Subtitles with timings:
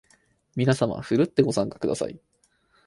[0.55, 2.19] みなさまふるってご参加ください